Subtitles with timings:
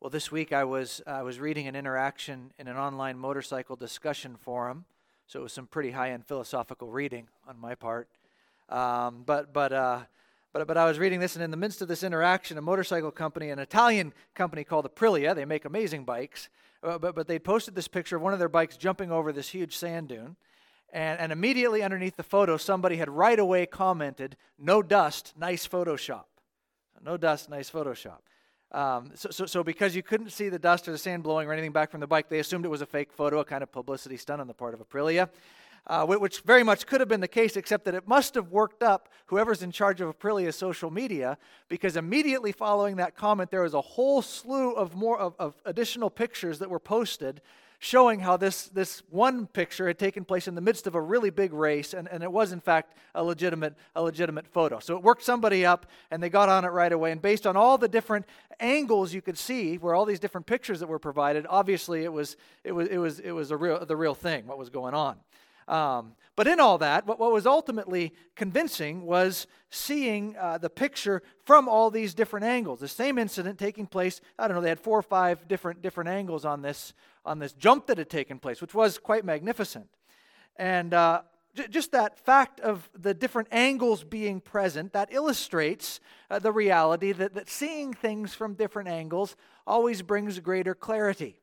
[0.00, 4.34] Well, this week I was I was reading an interaction in an online motorcycle discussion
[4.34, 4.86] forum,
[5.26, 8.08] so it was some pretty high-end philosophical reading on my part.
[8.70, 10.00] Um, but but uh,
[10.54, 13.10] but but I was reading this, and in the midst of this interaction, a motorcycle
[13.10, 16.48] company, an Italian company called Aprilia, they make amazing bikes,
[16.82, 19.50] uh, but but they posted this picture of one of their bikes jumping over this
[19.50, 20.36] huge sand dune,
[20.94, 26.24] and and immediately underneath the photo, somebody had right away commented, "No dust, nice Photoshop."
[27.02, 28.20] No dust, nice Photoshop.
[28.72, 31.52] Um, so, so, so, because you couldn't see the dust or the sand blowing or
[31.52, 33.72] anything back from the bike, they assumed it was a fake photo, a kind of
[33.72, 35.28] publicity stunt on the part of Aprilia,
[35.88, 38.82] uh, which very much could have been the case, except that it must have worked
[38.82, 41.36] up whoever's in charge of Aprilia's social media,
[41.68, 46.10] because immediately following that comment, there was a whole slew of more of, of additional
[46.10, 47.40] pictures that were posted
[47.82, 51.30] showing how this, this one picture had taken place in the midst of a really
[51.30, 54.78] big race, and, and it was, in fact, a legitimate, a legitimate photo.
[54.78, 57.10] So it worked somebody up, and they got on it right away.
[57.10, 58.26] And based on all the different
[58.60, 62.36] angles you could see, where all these different pictures that were provided, obviously it was,
[62.64, 65.16] it was, it was, it was a real, the real thing, what was going on.
[65.70, 71.22] Um, but in all that, what, what was ultimately convincing was seeing uh, the picture
[71.44, 72.80] from all these different angles.
[72.80, 76.10] The same incident taking place, I don't know, they had four or five different, different
[76.10, 76.92] angles on this,
[77.24, 79.88] on this jump that had taken place, which was quite magnificent.
[80.56, 81.22] And uh,
[81.54, 87.12] j- just that fact of the different angles being present, that illustrates uh, the reality
[87.12, 89.36] that, that seeing things from different angles
[89.68, 91.39] always brings greater clarity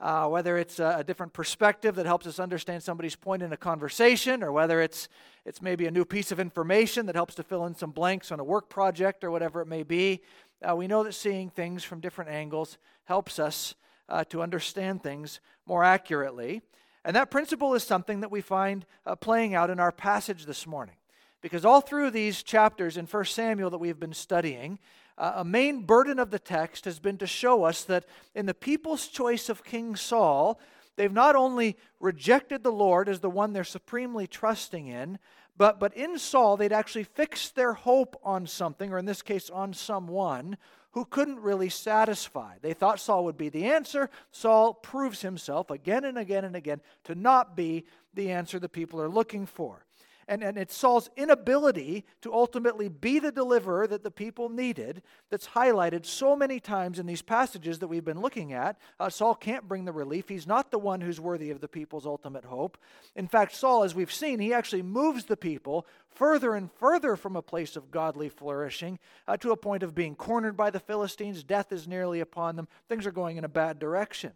[0.00, 3.56] uh, whether it's a, a, different perspective that helps us understand somebody's point in a
[3.56, 5.08] conversation, or whether it's,
[5.44, 8.38] it's maybe a new piece of information that helps to fill in some blanks on
[8.38, 10.20] a work project or whatever it may be.
[10.62, 13.74] Uh, we know that seeing things from different angles helps us
[14.08, 16.62] uh, to understand things more accurately.
[17.04, 20.66] And that principle is something that we find uh, playing out in our passage this
[20.66, 20.96] morning.
[21.40, 24.78] Because all through these chapters in 1 Samuel that we've been studying,
[25.18, 28.54] uh, a main burden of the text has been to show us that in the
[28.54, 30.60] people's choice of King Saul,
[30.96, 35.18] they've not only rejected the Lord as the one they're supremely trusting in,
[35.56, 39.48] but, but in Saul, they'd actually fixed their hope on something, or in this case,
[39.48, 40.58] on someone
[40.90, 42.56] who couldn't really satisfy.
[42.60, 44.10] They thought Saul would be the answer.
[44.32, 49.00] Saul proves himself again and again and again to not be the answer the people
[49.00, 49.85] are looking for.
[50.28, 55.48] And, and it's Saul's inability to ultimately be the deliverer that the people needed that's
[55.48, 58.76] highlighted so many times in these passages that we've been looking at.
[58.98, 60.28] Uh, Saul can't bring the relief.
[60.28, 62.76] He's not the one who's worthy of the people's ultimate hope.
[63.14, 67.36] In fact, Saul, as we've seen, he actually moves the people further and further from
[67.36, 68.98] a place of godly flourishing
[69.28, 71.44] uh, to a point of being cornered by the Philistines.
[71.44, 72.66] Death is nearly upon them.
[72.88, 74.32] Things are going in a bad direction.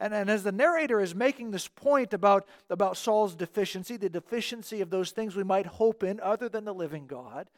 [0.00, 4.80] And, and as the narrator is making this point about, about Saul's deficiency, the deficiency
[4.80, 7.48] of those things we might hope in other than the living God,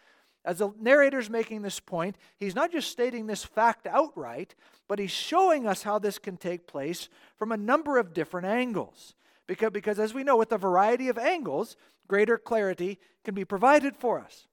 [0.44, 4.54] as the narrator is making this point, he's not just stating this fact outright,
[4.88, 9.14] but he's showing us how this can take place from a number of different angles.
[9.46, 13.96] Because, because as we know, with a variety of angles, greater clarity can be provided
[13.96, 14.47] for us.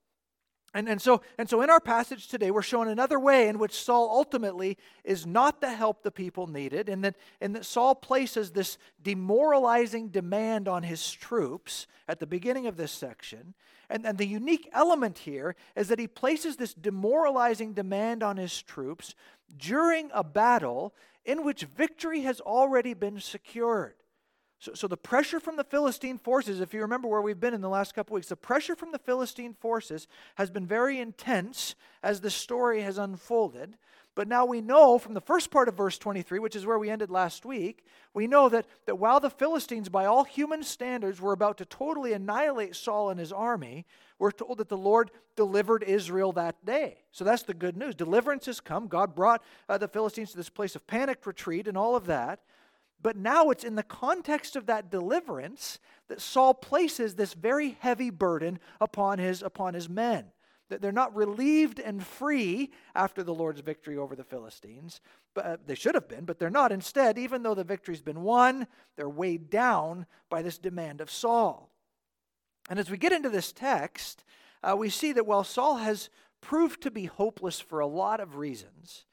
[0.75, 3.71] And, and, so, and so in our passage today, we're shown another way in which
[3.71, 8.51] Saul ultimately is not the help the people needed, and that, and that Saul places
[8.51, 13.53] this demoralizing demand on his troops at the beginning of this section.
[13.89, 18.61] And, and the unique element here is that he places this demoralizing demand on his
[18.61, 19.15] troops
[19.57, 20.93] during a battle
[21.23, 23.95] in which victory has already been secured.
[24.65, 27.61] So, so the pressure from the Philistine forces, if you remember where we've been in
[27.61, 32.19] the last couple weeks, the pressure from the Philistine forces has been very intense as
[32.19, 33.77] the story has unfolded.
[34.15, 36.89] But now we know from the first part of verse 23, which is where we
[36.89, 41.33] ended last week, we know that, that while the Philistines, by all human standards, were
[41.33, 43.85] about to totally annihilate Saul and his army,
[44.17, 47.03] we're told that the Lord delivered Israel that day.
[47.11, 47.93] So that's the good news.
[47.93, 48.87] Deliverance has come.
[48.87, 52.39] God brought uh, the Philistines to this place of panicked retreat and all of that.
[53.05, 55.77] But now it's in the context of that deliverance
[56.07, 60.31] that Saul places this very heavy burden upon his, upon his men.
[60.69, 65.01] That they're not relieved and free after the Lord's victory over the Philistines.
[65.35, 66.71] But uh, they should have been, but they're not.
[66.71, 68.65] Instead, even though the victory's been won,
[68.97, 71.69] they're weighed down by this demand of Saul.
[72.71, 74.23] And as we get into this text,
[74.63, 76.09] uh, we see that while Saul has
[76.41, 79.05] proved to be hopeless for a lot of reasons,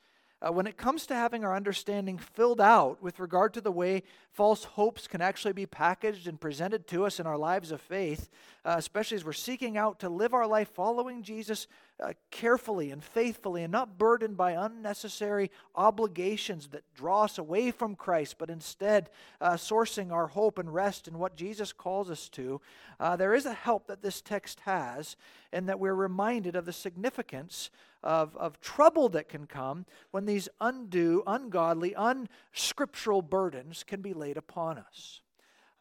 [0.43, 4.03] uh, when it comes to having our understanding filled out with regard to the way
[4.33, 8.29] false hopes can actually be packaged and presented to us in our lives of faith,
[8.65, 11.69] uh, especially as we're seeking out to live our life following Jesus
[12.03, 17.95] uh, carefully and faithfully and not burdened by unnecessary obligations that draw us away from
[17.95, 19.09] Christ, but instead
[19.41, 22.61] uh, sourcing our hope and rest in what Jesus calls us to,
[23.01, 25.17] uh, there is a help that this text has
[25.53, 27.71] and that we're reminded of the significance
[28.03, 34.37] of, of trouble that can come when these undue, ungodly, unscriptural burdens can be laid
[34.37, 35.22] upon us.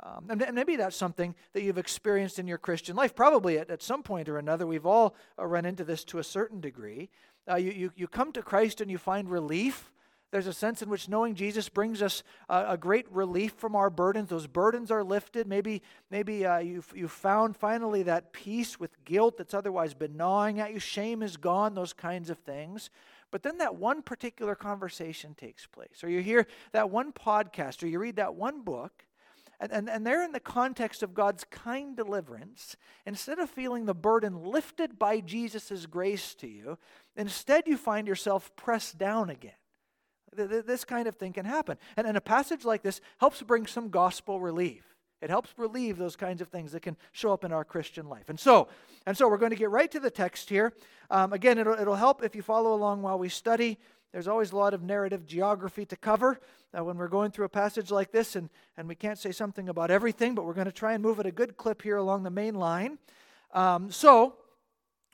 [0.04, 3.16] Um, and, maybe that's something that you've experienced in your Christian life.
[3.16, 6.24] Probably at, at some point or another, we've all uh, run into this to a
[6.24, 7.10] certain degree.
[7.50, 9.92] Uh, you, you, you come to Christ and you find relief.
[10.32, 13.90] There's a sense in which knowing Jesus brings us uh, a great relief from our
[13.90, 14.30] burdens.
[14.30, 15.46] Those burdens are lifted.
[15.46, 20.60] Maybe, maybe uh, you've, you've found finally that peace with guilt that's otherwise been gnawing
[20.60, 20.80] at you.
[20.80, 22.90] Shame is gone, those kinds of things.
[23.30, 27.88] But then that one particular conversation takes place, or you hear that one podcast, or
[27.88, 29.06] you read that one book,
[29.62, 32.76] and, and, and they're in the context of God's kind deliverance.
[33.06, 36.80] Instead of feeling the burden lifted by Jesus' grace to you,
[37.16, 39.54] instead you find yourself pressed down again.
[40.34, 41.78] This kind of thing can happen.
[41.96, 44.84] And, and a passage like this helps bring some gospel relief.
[45.22, 48.30] It helps relieve those kinds of things that can show up in our Christian life.
[48.30, 48.68] And so,
[49.06, 50.74] and so we're going to get right to the text here.
[51.12, 53.78] Um, again, it'll, it'll help if you follow along while we study.
[54.12, 56.40] There's always a lot of narrative geography to cover
[56.78, 59.70] uh, when we're going through a passage like this, and, and we can't say something
[59.70, 62.24] about everything, but we're going to try and move at a good clip here along
[62.24, 62.98] the main line.
[63.54, 64.36] Um, so,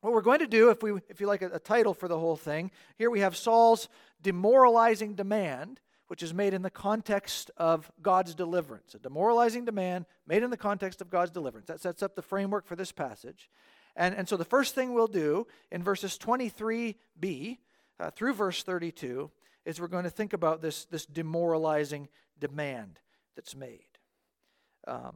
[0.01, 2.17] what we're going to do, if, we, if you like a, a title for the
[2.17, 3.87] whole thing, here we have Saul's
[4.21, 8.95] demoralizing demand, which is made in the context of God's deliverance.
[8.95, 11.67] A demoralizing demand made in the context of God's deliverance.
[11.67, 13.49] That sets up the framework for this passage.
[13.95, 17.57] And, and so the first thing we'll do in verses 23b
[17.99, 19.31] uh, through verse 32
[19.65, 22.07] is we're going to think about this, this demoralizing
[22.39, 22.99] demand
[23.35, 23.81] that's made.
[24.87, 25.15] Um,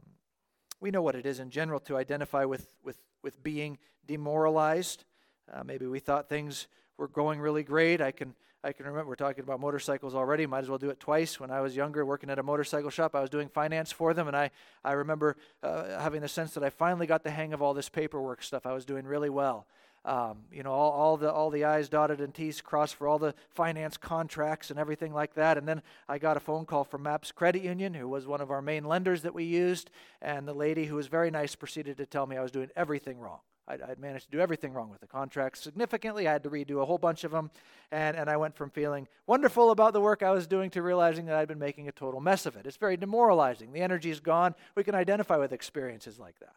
[0.80, 5.04] we know what it is in general to identify with, with, with being demoralized.
[5.52, 6.66] Uh, maybe we thought things
[6.98, 8.00] were going really great.
[8.00, 8.34] I can,
[8.64, 10.44] I can remember we're talking about motorcycles already.
[10.46, 11.40] Might as well do it twice.
[11.40, 14.28] When I was younger, working at a motorcycle shop, I was doing finance for them,
[14.28, 14.50] and I,
[14.84, 17.88] I remember uh, having the sense that I finally got the hang of all this
[17.88, 18.66] paperwork stuff.
[18.66, 19.66] I was doing really well.
[20.04, 23.20] Um, you know, all, all, the all the I's dotted and T's crossed for all
[23.20, 25.56] the finance contracts and everything like that.
[25.56, 28.50] And then I got a phone call from Maps Credit Union, who was one of
[28.50, 29.90] our main lenders that we used,
[30.20, 33.20] and the lady who was very nice proceeded to tell me I was doing everything
[33.20, 33.38] wrong.
[33.68, 36.26] I'd, I'd, managed to do everything wrong with the contracts significantly.
[36.26, 37.50] I had to redo a whole bunch of them.
[37.92, 41.26] And, and I went from feeling wonderful about the work I was doing to realizing
[41.26, 42.66] that I'd been making a total mess of it.
[42.66, 43.72] It's very demoralizing.
[43.72, 44.54] The energy is gone.
[44.74, 46.56] We can identify with experiences like that.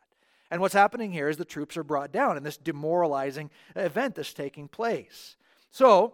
[0.51, 4.33] And what's happening here is the troops are brought down in this demoralizing event that's
[4.33, 5.36] taking place.
[5.71, 6.13] So,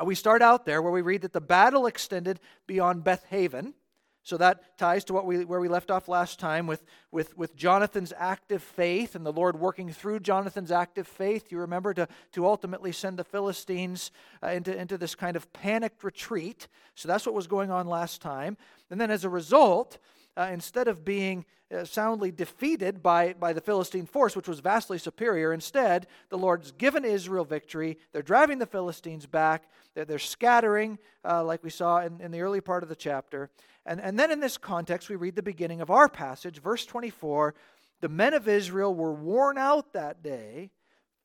[0.00, 3.74] uh, we start out there where we read that the battle extended beyond Beth Aven.
[4.22, 7.56] So that ties to what we, where we left off last time with, with, with
[7.56, 11.50] Jonathan's active faith and the Lord working through Jonathan's active faith.
[11.50, 14.10] You remember to, to ultimately send the Philistines
[14.42, 16.68] uh, into, into this kind of panicked retreat.
[16.94, 18.58] So that's what was going on last time.
[18.90, 19.98] And then as a result,
[20.36, 24.98] uh, instead of being uh, soundly defeated by, by the Philistine force, which was vastly
[24.98, 27.98] superior, instead, the Lord's given Israel victory.
[28.12, 32.40] They're driving the Philistines back, they're, they're scattering, uh, like we saw in, in the
[32.40, 33.50] early part of the chapter.
[33.86, 37.54] And, and then in this context, we read the beginning of our passage, verse 24.
[38.00, 40.70] The men of Israel were worn out that day,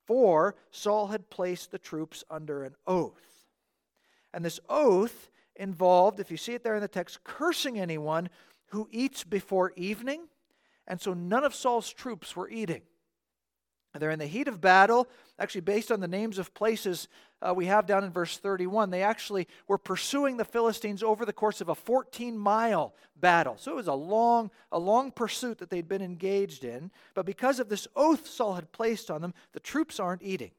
[0.06, 3.46] for Saul had placed the troops under an oath.
[4.34, 8.30] And this oath involved, if you see it there in the text, cursing anyone
[8.76, 10.28] who eats before evening.
[10.88, 12.82] And so none of Saul's troops were eating.
[13.98, 15.08] They're in the heat of battle,
[15.40, 17.08] actually, based on the names of places
[17.42, 18.90] uh, we have down in verse 31.
[18.90, 23.56] They actually were pursuing the Philistines over the course of a 14 mile battle.
[23.58, 26.92] So it was a long, a long pursuit that they'd been engaged in.
[27.14, 30.52] But because of this oath Saul had placed on them, the troops aren't eating.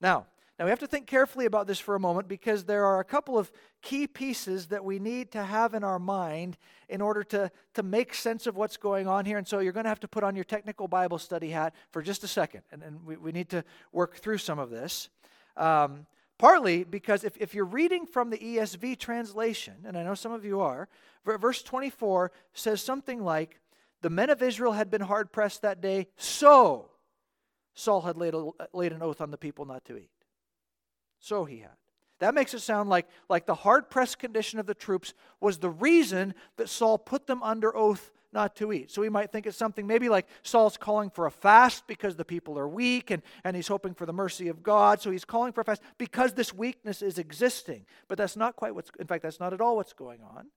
[0.00, 0.26] Now,
[0.58, 3.04] now, we have to think carefully about this for a moment because there are a
[3.04, 3.50] couple of
[3.82, 6.56] key pieces that we need to have in our mind
[6.88, 9.36] in order to, to make sense of what's going on here.
[9.36, 12.02] And so you're going to have to put on your technical Bible study hat for
[12.02, 12.62] just a second.
[12.70, 15.08] And, and we, we need to work through some of this.
[15.56, 16.06] Um,
[16.38, 20.44] partly because if, if you're reading from the ESV translation, and I know some of
[20.44, 20.88] you are,
[21.24, 23.58] verse 24 says something like,
[24.02, 26.90] The men of Israel had been hard pressed that day, so
[27.74, 30.10] Saul had laid, a, laid an oath on the people not to eat.
[31.24, 31.70] So he had.
[32.18, 35.70] That makes it sound like, like the hard pressed condition of the troops was the
[35.70, 38.90] reason that Saul put them under oath not to eat.
[38.90, 42.24] So we might think it's something maybe like Saul's calling for a fast because the
[42.26, 45.00] people are weak and, and he's hoping for the mercy of God.
[45.00, 47.86] So he's calling for a fast because this weakness is existing.
[48.06, 50.48] But that's not quite what's, in fact, that's not at all what's going on.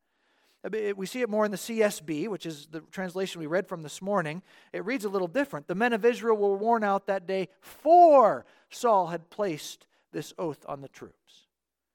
[0.98, 4.02] We see it more in the CSB, which is the translation we read from this
[4.02, 4.42] morning.
[4.74, 5.68] It reads a little different.
[5.68, 10.66] The men of Israel were worn out that day, for Saul had placed this oath
[10.68, 11.48] on the troops.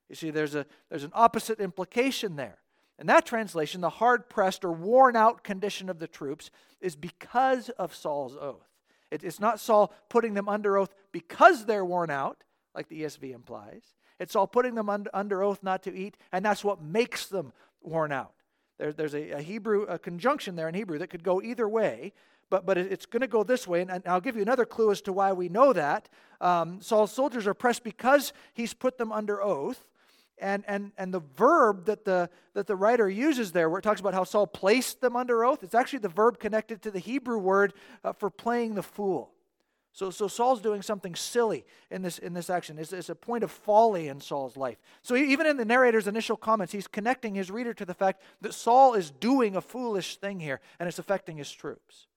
[0.08, 2.58] You see, there's, a, there's an opposite implication there.
[2.98, 6.50] In that translation, the hard pressed or worn out condition of the troops
[6.80, 8.68] is because of Saul's oath.
[9.10, 13.34] It, it's not Saul putting them under oath because they're worn out, like the ESV
[13.34, 13.82] implies.
[14.18, 17.52] It's Saul putting them under, under oath not to eat, and that's what makes them
[17.82, 18.32] worn out.
[18.78, 22.12] There, there's a, a, Hebrew a conjunction there in Hebrew that could go either way,
[22.52, 23.80] but, but it's going to go this way.
[23.80, 26.10] And, I'll give you another clue as to why we know that.
[26.38, 29.88] Um, Saul's soldiers are pressed because he's put them under oath.
[30.36, 34.00] And, and, and the verb that the, that the writer uses there, where it talks
[34.00, 37.38] about how Saul placed them under oath, it's actually the verb connected to the Hebrew
[37.38, 37.72] word
[38.04, 39.30] uh, for playing the fool.
[39.94, 42.78] So, so Saul's doing something silly in this, in this action.
[42.78, 44.76] It's, it's a point of folly in Saul's life.
[45.00, 48.52] So even in the narrator's initial comments, he's connecting his reader to the fact that
[48.52, 52.08] Saul is doing a foolish thing here, and it's affecting his troops.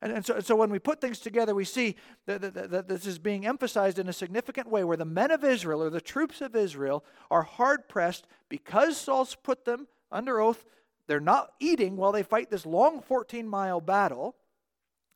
[0.00, 2.88] And, and, so, and so when we put things together, we see that, that, that
[2.88, 6.00] this is being emphasized in a significant way where the men of Israel, or the
[6.00, 10.64] troops of Israel, are hard pressed because Saul's put them under oath.
[11.08, 14.36] They're not eating while they fight this long 14 mile battle.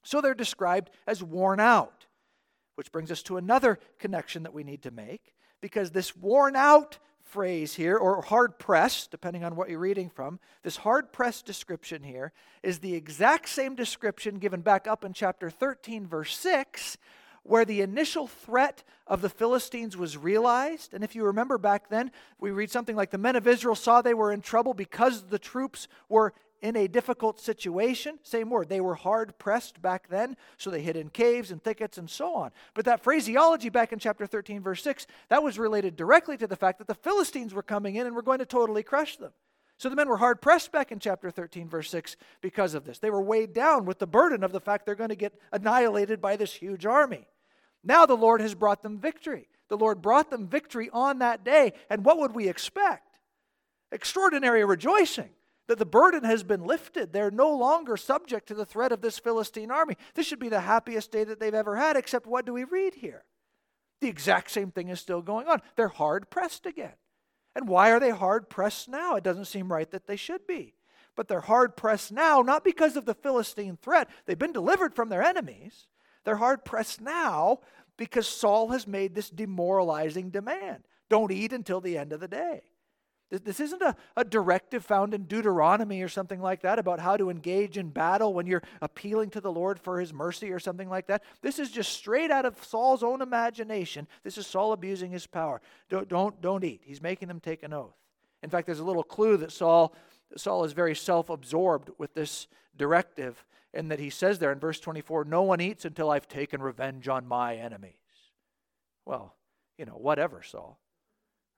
[0.03, 2.07] So they're described as worn out,
[2.75, 6.99] which brings us to another connection that we need to make because this worn out
[7.33, 12.03] phrase here, or hard pressed, depending on what you're reading from, this hard pressed description
[12.03, 12.31] here
[12.63, 16.99] is the exact same description given back up in chapter 13, verse 6,
[17.43, 20.93] where the initial threat of the Philistines was realized.
[20.93, 24.03] And if you remember back then, we read something like the men of Israel saw
[24.03, 28.19] they were in trouble because the troops were in a difficult situation.
[28.23, 28.69] Same word.
[28.69, 32.35] They were hard pressed back then, so they hid in caves and thickets and so
[32.35, 32.53] on.
[32.73, 36.57] But that phraseology back in chapter 13, verse 6, that was related directly to the
[36.57, 39.33] fact that the Philistines were coming in and were going to totally crush them.
[39.77, 43.01] So the men were hard pressed back in chapter 13, verse 6, because of this.
[43.01, 46.21] They were weighed down with the burden of the fact they're going to get annihilated
[46.21, 47.27] by this huge army.
[47.83, 49.49] Now the Lord has brought them victory.
[49.69, 51.73] The Lord brought them victory on that day.
[51.91, 53.19] And what would we expect?
[53.91, 55.31] Extraordinary rejoicing
[55.69, 57.13] that the burden has been lifted.
[57.13, 59.97] They're no longer subject to the threat of this Philistine army.
[60.15, 62.95] This should be the happiest day that they've ever had, except what do we read
[62.95, 63.25] here?
[64.01, 65.63] The exact same thing is still going on.
[65.77, 66.95] They're hard pressed again.
[67.55, 69.15] And why are they hard pressed now?
[69.15, 70.75] It doesn't seem right that they should be.
[71.15, 74.09] But they're hard pressed now, not because of the Philistine threat.
[74.27, 75.87] They've been delivered from their enemies.
[76.25, 77.61] They're hard pressed now
[77.97, 82.63] because Saul has made this demoralizing demand don't eat until the end of the day.
[83.33, 87.31] This isn't a, a directive found in Deuteronomy or something like that about how to
[87.31, 91.07] engage in battle when you're appealing to the Lord for his mercy or something like
[91.07, 91.23] that.
[91.41, 94.07] This is just straight out of Saul's own imagination.
[94.23, 95.63] This is Saul abusing his power.
[95.89, 96.83] Don't, don't, don't eat.
[96.85, 97.97] He's making them take an oath.
[98.43, 99.95] In fact, there's a little clue that Saul,
[100.37, 104.79] Saul is very self absorbed with this directive, and that he says there in verse
[104.79, 107.95] 24, No one eats until I've taken revenge on my enemies.
[109.07, 109.35] Well,
[109.79, 110.79] you know, whatever, Saul.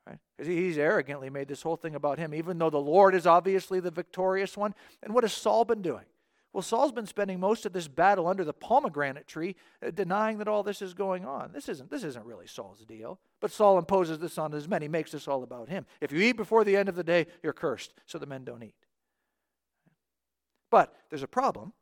[0.06, 0.18] Right?
[0.36, 3.80] Because he's arrogantly made this whole thing about him, even though the Lord is obviously
[3.80, 4.74] the victorious one.
[5.02, 6.04] And what has Saul been doing?
[6.52, 10.46] Well, Saul's been spending most of this battle under the pomegranate tree, uh, denying that
[10.46, 11.50] all this is going on.
[11.52, 13.18] This isn't, this isn't really Saul's deal.
[13.40, 14.80] But Saul imposes this on his men.
[14.80, 15.84] He makes this all about him.
[16.00, 17.92] If you eat before the end of the day, you're cursed.
[18.06, 18.76] So the men don't eat.
[20.70, 21.72] But there's a problem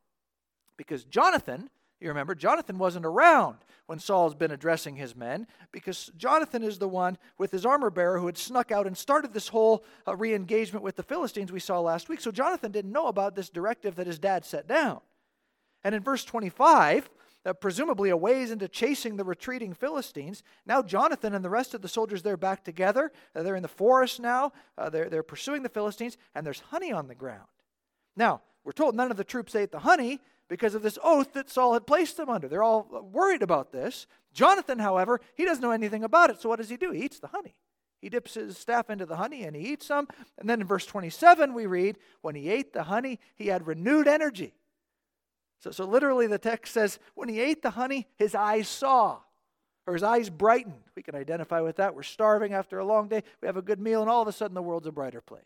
[0.78, 1.68] because Jonathan
[2.02, 6.88] you remember, Jonathan wasn't around when Saul's been addressing his men because Jonathan is the
[6.88, 10.34] one with his armor bearer who had snuck out and started this whole uh, re
[10.34, 12.20] engagement with the Philistines we saw last week.
[12.20, 15.00] So Jonathan didn't know about this directive that his dad set down.
[15.84, 17.10] And in verse 25,
[17.44, 20.42] uh, presumably a ways into chasing the retreating Philistines.
[20.64, 23.10] Now, Jonathan and the rest of the soldiers, they're back together.
[23.34, 24.52] Uh, they're in the forest now.
[24.78, 27.48] Uh, they're, they're pursuing the Philistines, and there's honey on the ground.
[28.16, 30.20] Now, we're told none of the troops ate the honey
[30.52, 32.46] because of this oath that Saul had placed them under.
[32.46, 34.06] They're all worried about this.
[34.34, 36.42] Jonathan, however, he doesn't know anything about it.
[36.42, 36.90] So what does he do?
[36.90, 37.54] He eats the honey.
[38.02, 40.08] He dips his staff into the honey and he eats some.
[40.36, 44.06] And then in verse 27, we read, when he ate the honey, he had renewed
[44.06, 44.52] energy.
[45.58, 49.20] So, so literally, the text says, when he ate the honey, his eyes saw,
[49.86, 50.82] or his eyes brightened.
[50.94, 51.94] We can identify with that.
[51.94, 53.22] We're starving after a long day.
[53.40, 55.40] We have a good meal, and all of a sudden, the world's a brighter place.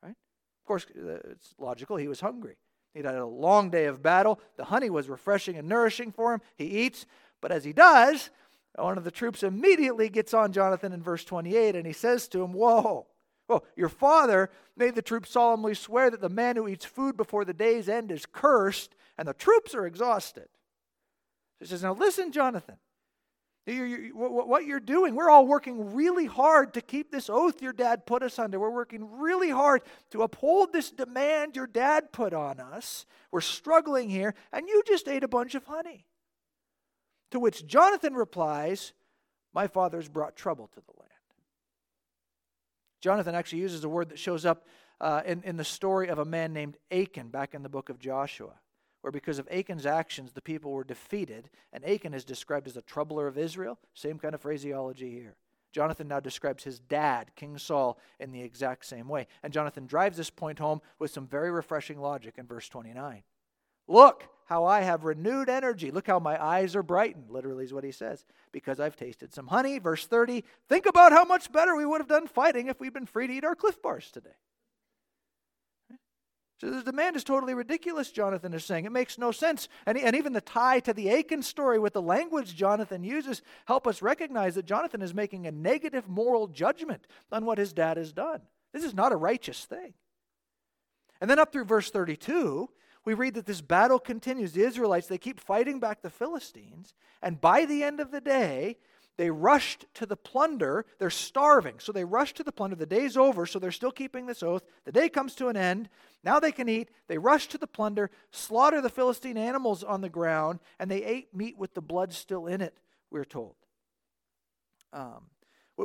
[0.00, 0.10] Right?
[0.10, 1.96] Of course, uh, it's logical.
[1.96, 2.56] He was hungry.
[2.94, 4.40] He'd had a long day of battle.
[4.56, 6.40] The honey was refreshing and nourishing for him.
[6.56, 7.06] He eats,
[7.40, 8.30] but as he does,
[8.76, 12.42] one of the troops immediately gets on Jonathan in verse 28 and he says to
[12.42, 13.06] him, Whoa,
[13.46, 17.44] whoa, your father made the troops solemnly swear that the man who eats food before
[17.44, 20.48] the day's end is cursed, and the troops are exhausted.
[21.60, 22.76] He says, Now listen, Jonathan.
[23.66, 27.72] You're, you're, what you're doing, we're all working really hard to keep this oath your
[27.72, 28.58] dad put us under.
[28.58, 33.06] We're working really hard to uphold this demand your dad put on us.
[33.30, 36.06] We're struggling here, and you just ate a bunch of honey.
[37.30, 38.92] To which Jonathan replies,
[39.54, 41.10] My father's brought trouble to the land.
[43.00, 44.66] Jonathan actually uses a word that shows up
[45.00, 48.00] uh, in, in the story of a man named Achan back in the book of
[48.00, 48.54] Joshua
[49.02, 52.82] where because of Achan's actions, the people were defeated, and Achan is described as a
[52.82, 53.78] troubler of Israel.
[53.94, 55.36] Same kind of phraseology here.
[55.72, 59.26] Jonathan now describes his dad, King Saul, in the exact same way.
[59.42, 63.22] And Jonathan drives this point home with some very refreshing logic in verse 29.
[63.88, 65.90] Look how I have renewed energy.
[65.90, 69.48] Look how my eyes are brightened, literally, is what he says, because I've tasted some
[69.48, 69.78] honey.
[69.78, 73.06] Verse 30 Think about how much better we would have done fighting if we'd been
[73.06, 74.36] free to eat our Clif bars today.
[76.62, 78.84] So the demand is totally ridiculous, Jonathan is saying.
[78.84, 79.66] It makes no sense.
[79.84, 83.84] And, and even the tie to the Achan story with the language Jonathan uses help
[83.84, 88.12] us recognize that Jonathan is making a negative moral judgment on what his dad has
[88.12, 88.42] done.
[88.72, 89.94] This is not a righteous thing.
[91.20, 92.70] And then up through verse 32,
[93.04, 94.52] we read that this battle continues.
[94.52, 96.94] The Israelites, they keep fighting back the Philistines.
[97.20, 98.76] And by the end of the day,
[99.22, 100.84] they rushed to the plunder.
[100.98, 101.76] They're starving.
[101.78, 102.74] So they rush to the plunder.
[102.74, 104.64] The day's over, so they're still keeping this oath.
[104.84, 105.88] The day comes to an end.
[106.24, 106.88] Now they can eat.
[107.06, 111.32] They rush to the plunder, slaughter the Philistine animals on the ground, and they ate
[111.32, 112.76] meat with the blood still in it,
[113.12, 113.54] we're told.
[114.92, 115.26] Um,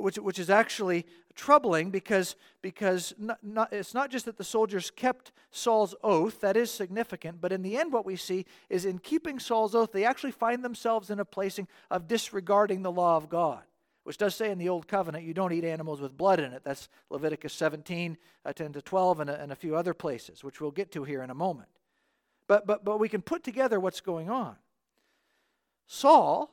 [0.02, 4.92] which, which is actually troubling because, because not, not, it's not just that the soldiers
[4.92, 9.00] kept Saul's oath, that is significant, but in the end, what we see is in
[9.00, 13.30] keeping Saul's oath, they actually find themselves in a placing of disregarding the law of
[13.30, 13.62] God,
[14.04, 16.64] which does say in the Old Covenant, you don't eat animals with blood in it.
[16.64, 20.60] That's Leviticus 17, uh, 10 to 12, and a, and a few other places, which
[20.60, 21.70] we'll get to here in a moment.
[22.48, 24.56] But, but, but we can put together what's going on.
[25.86, 26.52] Saul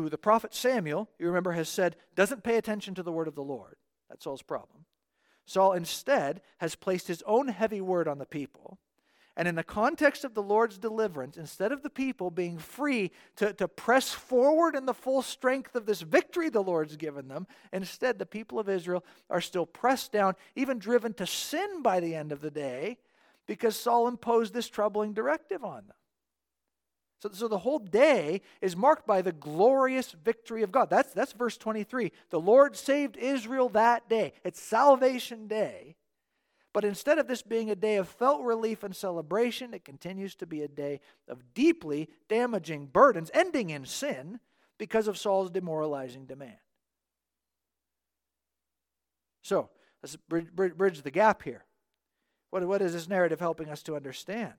[0.00, 3.34] who the prophet Samuel, you remember, has said doesn't pay attention to the word of
[3.34, 3.76] the Lord.
[4.08, 4.84] That's Saul's problem.
[5.46, 8.78] Saul instead has placed his own heavy word on the people.
[9.36, 13.52] And in the context of the Lord's deliverance, instead of the people being free to,
[13.54, 18.18] to press forward in the full strength of this victory the Lord's given them, instead
[18.18, 22.30] the people of Israel are still pressed down, even driven to sin by the end
[22.30, 22.98] of the day,
[23.46, 25.96] because Saul imposed this troubling directive on them.
[27.24, 30.90] So, so the whole day is marked by the glorious victory of God.
[30.90, 32.12] That's, that's verse 23.
[32.28, 34.34] The Lord saved Israel that day.
[34.44, 35.96] It's salvation day.
[36.74, 40.46] But instead of this being a day of felt relief and celebration, it continues to
[40.46, 44.38] be a day of deeply damaging burdens, ending in sin
[44.76, 46.58] because of Saul's demoralizing demand.
[49.40, 49.70] So,
[50.02, 51.64] let's bridge, bridge the gap here.
[52.50, 54.52] What, what is this narrative helping us to understand?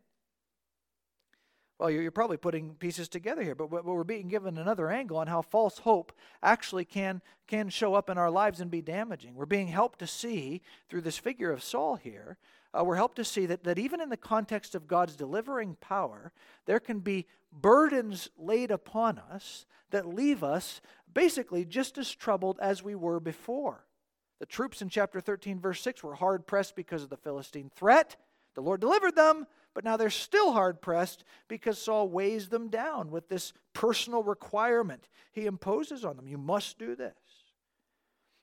[1.78, 5.42] Well, you're probably putting pieces together here, but we're being given another angle on how
[5.42, 9.36] false hope actually can, can show up in our lives and be damaging.
[9.36, 12.38] We're being helped to see through this figure of Saul here,
[12.78, 16.32] uh, we're helped to see that, that even in the context of God's delivering power,
[16.66, 20.82] there can be burdens laid upon us that leave us
[21.14, 23.86] basically just as troubled as we were before.
[24.40, 28.18] The troops in chapter 13, verse 6 were hard pressed because of the Philistine threat.
[28.56, 33.12] The Lord delivered them, but now they're still hard pressed because Saul weighs them down
[33.12, 36.28] with this personal requirement he imposes on them.
[36.28, 37.14] You must do this.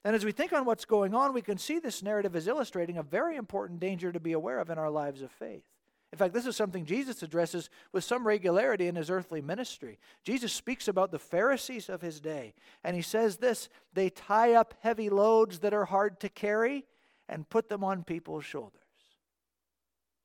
[0.05, 2.97] And as we think on what's going on, we can see this narrative is illustrating
[2.97, 5.63] a very important danger to be aware of in our lives of faith.
[6.11, 9.97] In fact, this is something Jesus addresses with some regularity in his earthly ministry.
[10.23, 14.75] Jesus speaks about the Pharisees of his day, and he says this they tie up
[14.81, 16.85] heavy loads that are hard to carry
[17.27, 18.82] and put them on people's shoulders.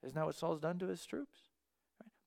[0.02, 1.38] Isn't that what Saul's done to his troops?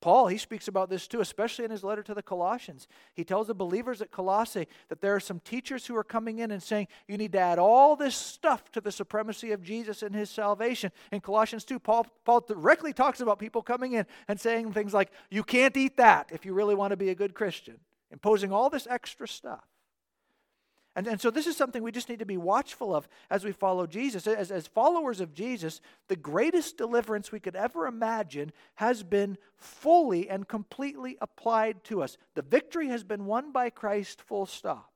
[0.01, 2.87] Paul, he speaks about this too, especially in his letter to the Colossians.
[3.13, 6.49] He tells the believers at Colossae that there are some teachers who are coming in
[6.49, 10.15] and saying, you need to add all this stuff to the supremacy of Jesus and
[10.15, 10.91] his salvation.
[11.11, 15.11] In Colossians 2, Paul, Paul directly talks about people coming in and saying things like,
[15.29, 17.77] you can't eat that if you really want to be a good Christian,
[18.11, 19.63] imposing all this extra stuff.
[20.95, 23.53] And, and so this is something we just need to be watchful of as we
[23.53, 24.27] follow Jesus.
[24.27, 30.29] As, as followers of Jesus, the greatest deliverance we could ever imagine has been fully
[30.29, 32.17] and completely applied to us.
[32.35, 34.91] The victory has been won by Christ, full stop.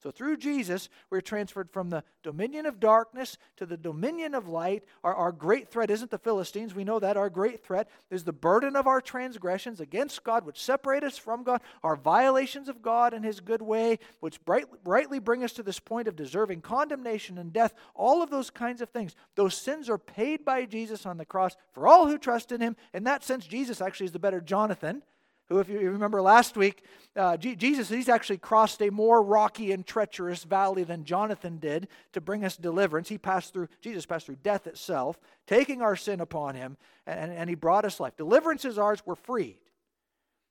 [0.00, 4.84] So through Jesus, we're transferred from the dominion of darkness to the dominion of light.
[5.02, 6.72] Our, our great threat isn't the Philistines.
[6.72, 7.16] We know that.
[7.16, 11.42] Our great threat is the burden of our transgressions against God, which separate us from
[11.42, 15.64] God, our violations of God and His good way, which bright, rightly bring us to
[15.64, 17.74] this point of deserving condemnation and death.
[17.96, 19.16] All of those kinds of things.
[19.34, 22.76] Those sins are paid by Jesus on the cross for all who trust in Him.
[22.94, 25.02] In that sense, Jesus actually is the better Jonathan
[25.48, 26.82] who, if you remember last week,
[27.16, 31.88] uh, G- Jesus, he's actually crossed a more rocky and treacherous valley than Jonathan did
[32.12, 33.08] to bring us deliverance.
[33.08, 37.48] He passed through, Jesus passed through death itself, taking our sin upon him, and, and
[37.48, 38.16] he brought us life.
[38.16, 39.58] Deliverance is ours, we're freed.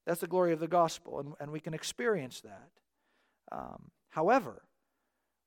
[0.06, 2.70] That's the glory of the gospel, and, and we can experience that.
[3.52, 4.64] Um, however,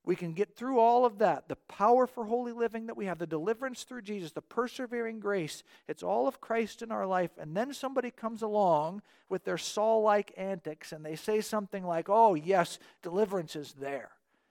[0.05, 3.19] we can get through all of that the power for holy living that we have,
[3.19, 5.63] the deliverance through Jesus, the persevering grace.
[5.89, 7.31] It's all of Christ in our life.
[7.39, 12.09] And then somebody comes along with their Saul like antics and they say something like,
[12.09, 14.11] Oh, yes, deliverance is there.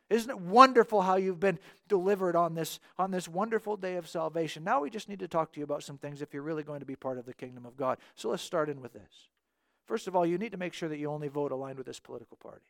[0.09, 4.63] Isn't it wonderful how you've been delivered on this, on this wonderful day of salvation?
[4.63, 6.79] Now we just need to talk to you about some things if you're really going
[6.79, 7.99] to be part of the kingdom of God.
[8.15, 9.29] So let's start in with this.
[9.85, 11.99] First of all, you need to make sure that you only vote aligned with this
[11.99, 12.65] political party.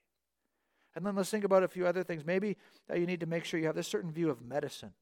[0.95, 2.25] And then let's think about a few other things.
[2.25, 4.93] Maybe that you need to make sure you have this certain view of medicine.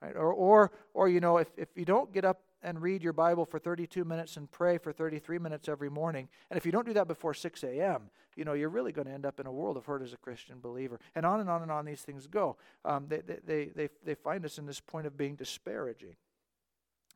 [0.00, 0.16] Right?
[0.16, 3.44] Or, or, or you know, if, if you don't get up and read your Bible
[3.44, 6.94] for 32 minutes and pray for 33 minutes every morning, and if you don't do
[6.94, 9.76] that before 6 a.m., you know, you're really going to end up in a world
[9.76, 10.98] of hurt as a Christian believer.
[11.14, 12.56] And on and on and on these things go.
[12.84, 16.16] Um, they, they, they, they find us in this point of being disparaging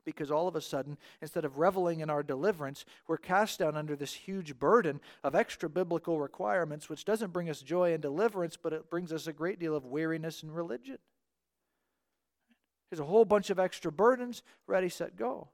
[0.06, 3.94] because all of a sudden, instead of reveling in our deliverance, we're cast down under
[3.94, 8.72] this huge burden of extra biblical requirements, which doesn't bring us joy and deliverance, but
[8.72, 10.96] it brings us a great deal of weariness and religion.
[12.88, 15.48] There's a whole bunch of extra burdens, ready, set, go.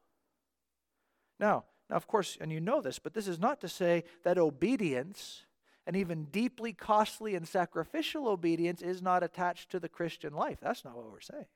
[1.40, 4.38] Now, now, of course, and you know this, but this is not to say that
[4.38, 5.46] obedience,
[5.86, 10.58] and even deeply costly and sacrificial obedience, is not attached to the Christian life.
[10.62, 11.46] That's not what we're saying.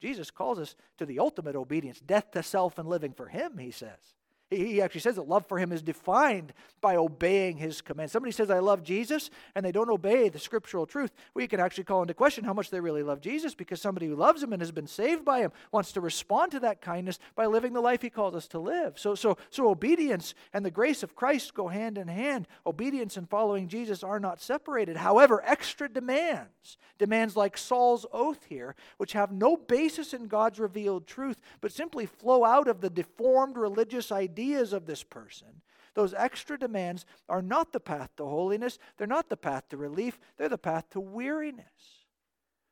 [0.00, 3.70] Jesus calls us to the ultimate obedience, death to self and living for Him, he
[3.70, 4.14] says.
[4.48, 8.12] He actually says that love for him is defined by obeying his commands.
[8.12, 11.10] Somebody says, I love Jesus, and they don't obey the scriptural truth.
[11.34, 14.14] We can actually call into question how much they really love Jesus because somebody who
[14.14, 17.46] loves him and has been saved by him wants to respond to that kindness by
[17.46, 19.00] living the life he calls us to live.
[19.00, 22.46] So, so, so obedience and the grace of Christ go hand in hand.
[22.64, 24.96] Obedience and following Jesus are not separated.
[24.96, 31.08] However, extra demands, demands like Saul's oath here, which have no basis in God's revealed
[31.08, 35.62] truth, but simply flow out of the deformed religious ideas ideas of this person,
[35.94, 38.78] those extra demands are not the path to holiness.
[38.96, 40.20] They're not the path to relief.
[40.36, 42.04] They're the path to weariness.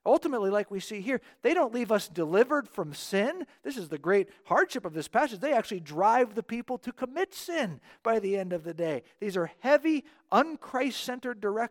[0.07, 3.47] Ultimately, like we see here, they don't leave us delivered from sin.
[3.63, 5.41] This is the great hardship of this passage.
[5.41, 9.03] They actually drive the people to commit sin by the end of the day.
[9.19, 11.69] These are heavy, unchrist centered uh,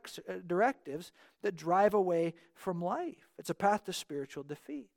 [0.48, 1.12] directives
[1.44, 3.30] that drive away from life.
[3.38, 4.90] It's a path to spiritual defeat.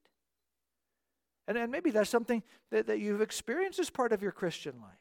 [1.48, 4.92] And, and maybe that's something that, that you've experienced as part of your Christian life.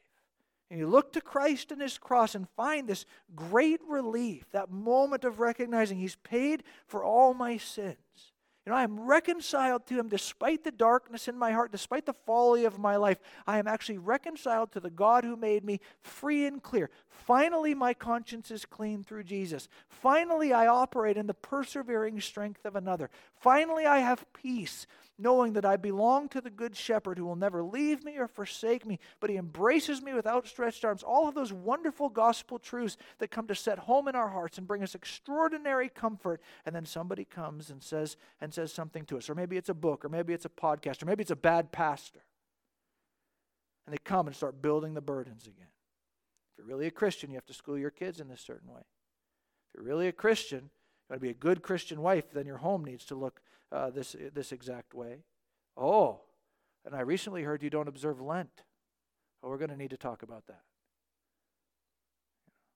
[0.70, 5.24] And you look to Christ and His cross and find this great relief, that moment
[5.24, 7.96] of recognizing He's paid for all my sins.
[8.64, 12.16] You know, I am reconciled to Him despite the darkness in my heart, despite the
[12.26, 13.18] folly of my life.
[13.46, 16.90] I am actually reconciled to the God who made me free and clear.
[17.06, 19.68] Finally, my conscience is clean through Jesus.
[19.88, 23.08] Finally, I operate in the persevering strength of another.
[23.36, 27.62] Finally, I have peace knowing that I belong to the Good Shepherd who will never
[27.62, 31.02] leave me or forsake me, but he embraces me with outstretched arms.
[31.02, 34.66] All of those wonderful gospel truths that come to set home in our hearts and
[34.66, 36.42] bring us extraordinary comfort.
[36.66, 39.30] And then somebody comes and says, and says something to us.
[39.30, 41.72] Or maybe it's a book, or maybe it's a podcast, or maybe it's a bad
[41.72, 42.24] pastor.
[43.86, 45.68] And they come and start building the burdens again.
[46.52, 48.80] If you're really a Christian, you have to school your kids in this certain way.
[48.80, 52.58] If you're really a Christian, you want to be a good Christian wife, then your
[52.58, 53.40] home needs to look
[53.72, 55.24] uh, this, this exact way.
[55.76, 56.20] Oh,
[56.84, 58.64] and I recently heard you don't observe Lent.
[59.42, 60.62] Oh, we're going to need to talk about that.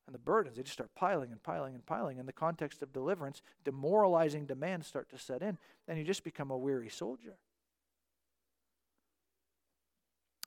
[0.07, 2.18] And the burdens, they just start piling and piling and piling.
[2.18, 6.50] In the context of deliverance, demoralizing demands start to set in, and you just become
[6.50, 7.37] a weary soldier.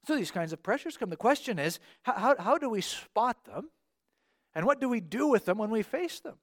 [0.05, 1.09] So these kinds of pressures come.
[1.09, 3.69] The question is how, how, how do we spot them?
[4.53, 6.35] And what do we do with them when we face them?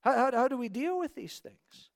[0.00, 1.90] How, how, how do we deal with these things?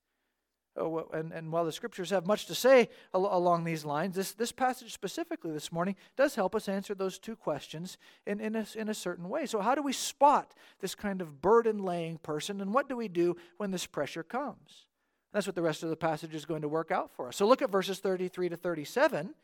[0.77, 4.33] Oh, and, and while the scriptures have much to say al- along these lines, this,
[4.33, 8.65] this passage specifically this morning does help us answer those two questions in, in, a,
[8.77, 9.47] in a certain way.
[9.47, 13.09] So, how do we spot this kind of burden laying person, and what do we
[13.09, 14.87] do when this pressure comes?
[15.33, 17.37] That's what the rest of the passage is going to work out for us.
[17.37, 19.35] So, look at verses 33 to 37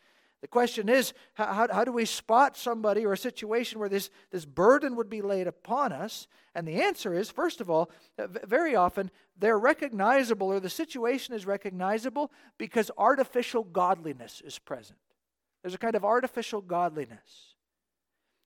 [0.42, 4.44] the question is how, how, do we spot somebody or a situation where this, this
[4.44, 6.28] burden would be laid upon us?
[6.54, 11.34] And the answer is first of all, uh, very often they're recognizable or the situation
[11.34, 14.98] is recognizable because artificial godliness is present.
[15.62, 17.54] There's a kind of artificial godliness.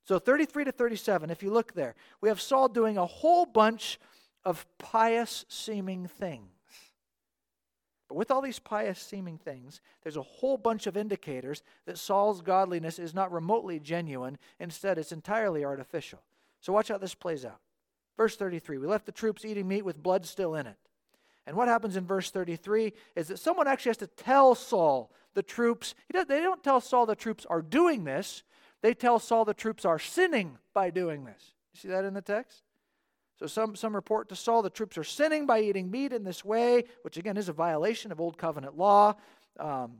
[0.05, 3.99] So 33 to 37, if you look there, we have Saul doing a whole bunch
[4.45, 6.60] of pious seeming things.
[8.11, 12.43] But with all these pious seeming things, there's a whole bunch of indicators that Saul's
[12.43, 14.37] godliness is not remotely genuine.
[14.59, 16.19] Instead, it's entirely artificial.
[16.61, 17.61] So watch how this plays out.
[18.17, 20.77] Verse 33 We left the troops eating meat with blood still in it.
[21.47, 25.45] And what happens in verse 33 is that someone actually has to tell Saul the
[25.45, 28.43] troops, they don't tell Saul the troops are doing this,
[28.83, 31.55] they tell Saul the troops are sinning by doing this.
[31.75, 32.65] You see that in the text?
[33.41, 36.45] So some, some report to Saul the troops are sinning by eating meat in this
[36.45, 39.15] way, which again is a violation of Old Covenant law.
[39.59, 39.93] Um,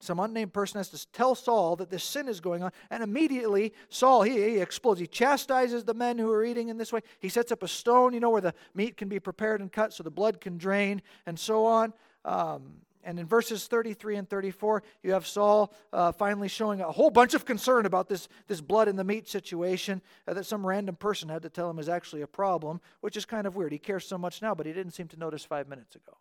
[0.00, 3.72] some unnamed person has to tell Saul that this sin is going on, and immediately
[3.88, 5.00] Saul he, he explodes.
[5.00, 7.00] He chastises the men who are eating in this way.
[7.18, 9.92] He sets up a stone, you know, where the meat can be prepared and cut
[9.92, 11.92] so the blood can drain, and so on.
[12.24, 17.10] Um, and in verses 33 and 34, you have Saul uh, finally showing a whole
[17.10, 20.94] bunch of concern about this, this blood in the meat situation uh, that some random
[20.94, 23.72] person had to tell him is actually a problem, which is kind of weird.
[23.72, 26.16] He cares so much now, but he didn't seem to notice five minutes ago.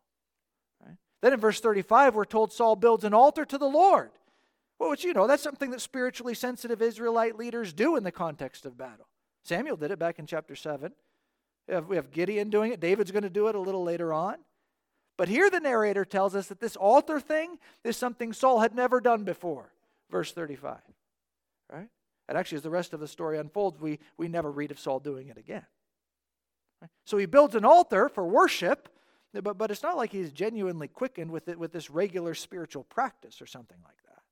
[0.83, 0.97] Right?
[1.21, 4.11] Then in verse 35, we're told Saul builds an altar to the Lord.
[4.79, 8.65] Well, which, you know, that's something that spiritually sensitive Israelite leaders do in the context
[8.65, 9.07] of battle.
[9.43, 10.91] Samuel did it back in chapter 7.
[11.67, 12.79] We have, we have Gideon doing it.
[12.79, 14.37] David's going to do it a little later on.
[15.21, 18.99] But here the narrator tells us that this altar thing is something Saul had never
[18.99, 19.71] done before.
[20.09, 20.79] Verse 35.
[21.71, 21.89] Right?
[22.27, 24.99] And actually, as the rest of the story unfolds, we, we never read of Saul
[24.99, 25.63] doing it again.
[26.81, 26.89] Right?
[27.05, 28.89] So he builds an altar for worship,
[29.31, 33.43] but, but it's not like he's genuinely quickened with, it, with this regular spiritual practice
[33.43, 34.23] or something like that.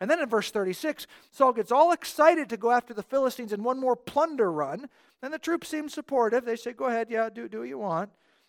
[0.00, 3.62] And then in verse 36, Saul gets all excited to go after the Philistines in
[3.62, 4.88] one more plunder run.
[5.20, 6.46] And the troops seem supportive.
[6.46, 8.08] They say, Go ahead, yeah, do, do what you want.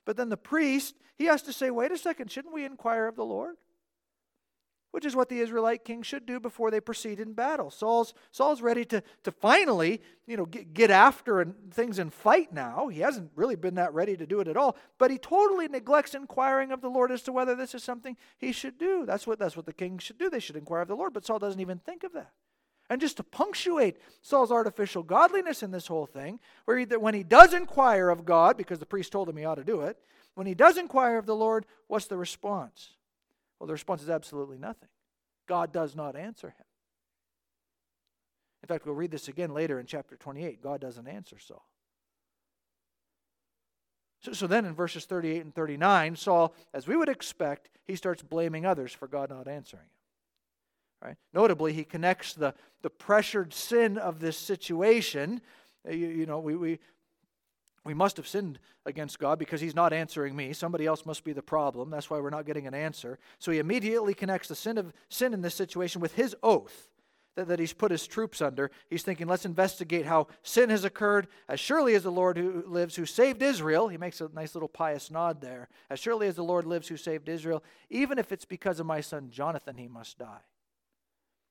[0.10, 3.16] But then the priest, he has to say, wait a second, shouldn't we inquire of
[3.16, 3.58] the Lord?
[4.90, 7.70] Which is what the Israelite king should do before they proceed in battle.
[7.70, 12.52] Saul's, Saul's ready to, to finally, you know, get, get after and things and fight
[12.52, 12.88] now.
[12.88, 14.78] He hasn't really been that ready to do it at all.
[14.98, 18.52] But he totally neglects inquiring of the Lord as to whether this is something he
[18.52, 19.06] should do.
[19.06, 20.32] That's what, that's what the king should do.
[20.32, 21.14] They should inquire of the Lord.
[21.14, 22.32] But Saul doesn't even think of that.
[22.90, 27.24] And just to punctuate Saul's artificial godliness in this whole thing, where he, when he
[27.24, 29.98] does inquire of God, because the priest told him he ought to do it,
[30.34, 32.94] when he does inquire of the Lord, what's the response?
[33.60, 34.90] Well, the response is absolutely nothing.
[35.48, 36.66] God does not answer him.
[38.64, 40.62] In fact, we'll read this again later in chapter 28.
[40.62, 41.66] God doesn't answer Saul.
[44.22, 48.22] So, so then in verses 38 and 39, Saul, as we would expect, he starts
[48.22, 49.99] blaming others for God not answering him.
[51.02, 51.16] Right?
[51.34, 55.42] Notably, he connects the, the pressured sin of this situation.
[55.88, 56.80] Uh, you, you know, we, we,
[57.86, 60.52] we must have sinned against God because he's not answering me.
[60.52, 61.90] Somebody else must be the problem.
[61.90, 63.18] That's why we're not getting an answer.
[63.40, 66.90] So he immediately connects the sin of sin in this situation with his oath
[67.36, 68.70] that, that he's put his troops under.
[68.90, 71.28] He's thinking, let's investigate how sin has occurred.
[71.48, 74.68] As surely as the Lord who lives, who saved Israel, he makes a nice little
[74.68, 75.70] pious nod there.
[75.90, 79.00] As surely as the Lord lives, who saved Israel, even if it's because of my
[79.00, 80.42] son Jonathan, he must die.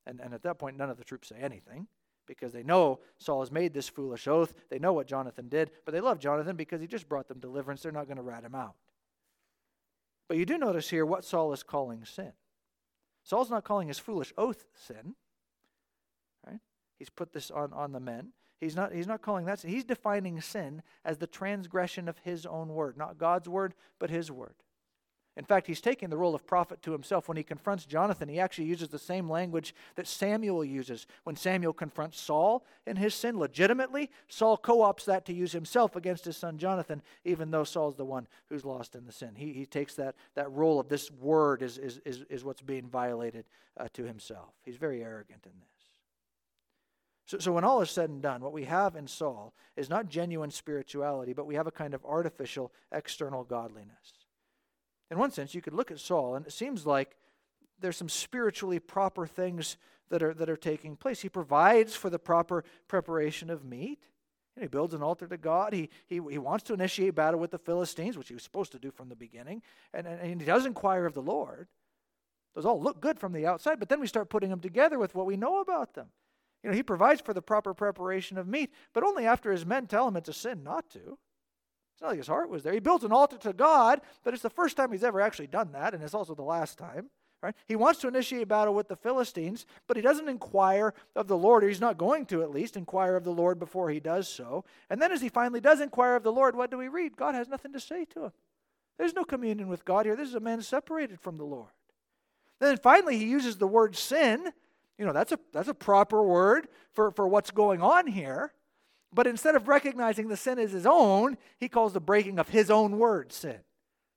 [0.09, 1.87] And, and at that point, none of the troops say anything
[2.25, 4.53] because they know Saul has made this foolish oath.
[4.69, 7.83] They know what Jonathan did, but they love Jonathan because he just brought them deliverance.
[7.83, 8.73] They're not going to rat him out.
[10.27, 12.31] But you do notice here what Saul is calling sin.
[13.23, 15.13] Saul's not calling his foolish oath sin.
[16.45, 16.59] Right?
[16.97, 18.29] He's put this on, on the men.
[18.59, 19.69] He's not, he's not calling that sin.
[19.69, 22.97] He's defining sin as the transgression of his own word.
[22.97, 24.55] Not God's word, but his word.
[25.39, 27.29] In fact, he's taking the role of prophet to himself.
[27.29, 31.07] When he confronts Jonathan, he actually uses the same language that Samuel uses.
[31.23, 35.95] When Samuel confronts Saul in his sin legitimately, Saul co opts that to use himself
[35.95, 39.31] against his son Jonathan, even though Saul's the one who's lost in the sin.
[39.33, 42.89] He, he takes that, that role of this word is, is, is, is what's being
[42.89, 43.45] violated
[43.77, 44.49] uh, to himself.
[44.65, 45.85] He's very arrogant in this.
[47.27, 50.09] So, so, when all is said and done, what we have in Saul is not
[50.09, 54.18] genuine spirituality, but we have a kind of artificial external godliness
[55.11, 57.15] in one sense, you could look at Saul, and it seems like
[57.79, 59.77] there's some spiritually proper things
[60.09, 61.21] that are, that are taking place.
[61.21, 63.99] He provides for the proper preparation of meat.
[64.59, 65.73] he builds an altar to God.
[65.73, 68.79] He, he, he wants to initiate battle with the Philistines, which he was supposed to
[68.79, 69.61] do from the beginning.
[69.93, 71.67] And, and, and he does inquire of the Lord.
[72.55, 75.15] Those all look good from the outside, but then we start putting them together with
[75.15, 76.07] what we know about them.
[76.63, 79.87] You know, he provides for the proper preparation of meat, but only after his men
[79.87, 81.17] tell him it's a sin not to.
[81.99, 82.71] It's not like his heart was there.
[82.71, 85.73] He built an altar to God, but it's the first time he's ever actually done
[85.73, 87.09] that, and it's also the last time.
[87.43, 87.53] Right?
[87.67, 91.61] He wants to initiate battle with the Philistines, but he doesn't inquire of the Lord,
[91.61, 94.63] or he's not going to at least inquire of the Lord before he does so.
[94.89, 97.17] And then as he finally does inquire of the Lord, what do we read?
[97.17, 98.31] God has nothing to say to him.
[98.97, 100.15] There's no communion with God here.
[100.15, 101.71] This is a man separated from the Lord.
[102.61, 104.53] Then finally he uses the word sin.
[104.97, 108.53] You know, that's a that's a proper word for, for what's going on here.
[109.13, 112.69] But instead of recognizing the sin as his own, he calls the breaking of his
[112.69, 113.59] own word sin.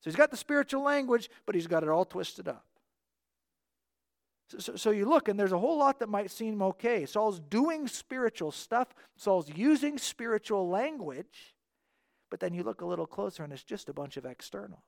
[0.00, 2.66] So he's got the spiritual language, but he's got it all twisted up.
[4.48, 7.06] So, so, so, you look, and there's a whole lot that might seem okay.
[7.06, 11.54] Saul's doing spiritual stuff, Saul's using spiritual language,
[12.30, 14.82] but then you look a little closer, and it's just a bunch of externals.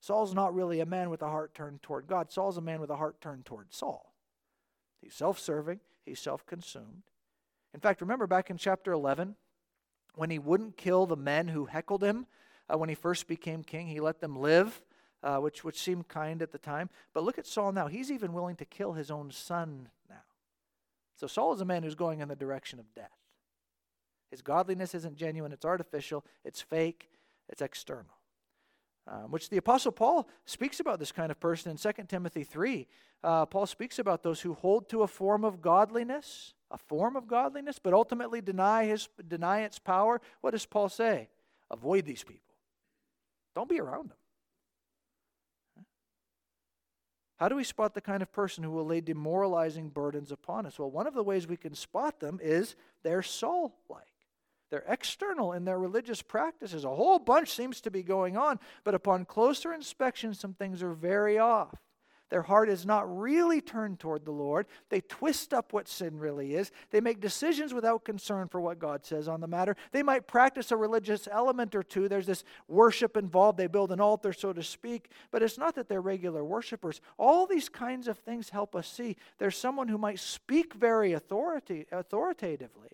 [0.00, 2.32] Saul's not really a man with a heart turned toward God.
[2.32, 4.12] Saul's a man with a heart turned toward Saul.
[5.00, 7.04] He's self serving, he's self consumed.
[7.74, 9.36] In fact, remember back in chapter 11
[10.14, 12.26] when he wouldn't kill the men who heckled him
[12.68, 14.82] uh, when he first became king, he let them live,
[15.22, 16.90] uh, which, which seemed kind at the time.
[17.14, 17.86] But look at Saul now.
[17.86, 20.16] He's even willing to kill his own son now.
[21.16, 23.10] So Saul is a man who's going in the direction of death.
[24.30, 27.10] His godliness isn't genuine, it's artificial, it's fake,
[27.48, 28.16] it's external
[29.06, 32.86] um, which the Apostle Paul speaks about this kind of person in 2 Timothy 3.
[33.22, 37.28] Uh, Paul speaks about those who hold to a form of godliness, a form of
[37.28, 40.20] godliness, but ultimately deny, his, deny its power.
[40.40, 41.28] What does Paul say?
[41.70, 42.54] Avoid these people,
[43.54, 44.16] don't be around them.
[47.36, 50.78] How do we spot the kind of person who will lay demoralizing burdens upon us?
[50.78, 54.06] Well, one of the ways we can spot them is they're Saul like.
[54.70, 56.84] They're external in their religious practices.
[56.84, 60.94] A whole bunch seems to be going on, but upon closer inspection, some things are
[60.94, 61.74] very off.
[62.32, 64.64] Their heart is not really turned toward the Lord.
[64.88, 66.72] They twist up what sin really is.
[66.90, 69.76] They make decisions without concern for what God says on the matter.
[69.90, 72.08] They might practice a religious element or two.
[72.08, 73.58] There's this worship involved.
[73.58, 75.10] They build an altar, so to speak.
[75.30, 77.02] But it's not that they're regular worshipers.
[77.18, 81.84] All these kinds of things help us see there's someone who might speak very authority,
[81.92, 82.92] authoritatively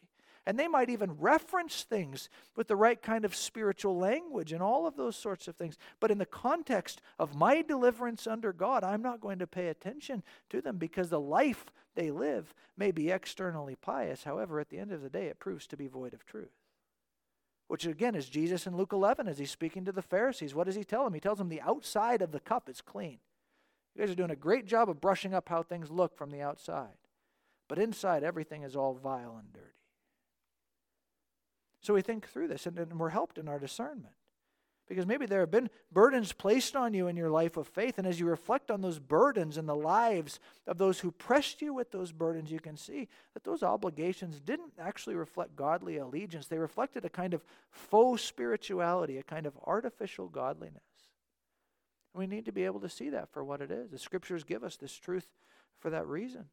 [0.49, 4.87] and they might even reference things with the right kind of spiritual language and all
[4.87, 5.77] of those sorts of things.
[6.01, 10.23] But in the context of my deliverance under God, I'm not going to pay attention
[10.49, 14.25] to them because the life they live may be externally pious.
[14.25, 16.57] However, at the end of the day, it proves to be void of truth.
[17.67, 20.55] Which again is Jesus in Luke 11 as he's speaking to the Pharisees.
[20.55, 21.13] What does he tell them?
[21.13, 23.19] He tells them the outside of the cup is clean.
[23.95, 26.41] You guys are doing a great job of brushing up how things look from the
[26.41, 26.97] outside.
[27.69, 29.78] But inside, everything is all vile and dirty.
[31.81, 34.15] So we think through this and, and we're helped in our discernment.
[34.89, 37.99] Because maybe there have been burdens placed on you in your life of faith.
[37.99, 41.75] And as you reflect on those burdens and the lives of those who pressed you
[41.75, 46.47] with those burdens, you can see that those obligations didn't actually reflect godly allegiance.
[46.47, 50.81] They reflected a kind of faux spirituality, a kind of artificial godliness.
[52.15, 53.91] We need to be able to see that for what it is.
[53.91, 55.27] The scriptures give us this truth
[55.79, 56.47] for that reason.